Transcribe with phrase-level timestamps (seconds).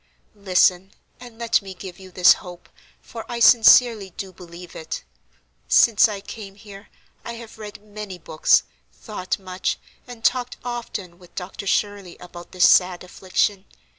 [0.33, 2.69] "Listen, and let me give you this hope,
[3.03, 5.03] for I sincerely do believe it.
[5.67, 6.89] Since I came here,
[7.23, 9.77] I have read many books, thought much,
[10.07, 11.67] and talked often with Dr.
[11.67, 13.65] Shirley about this sad affliction.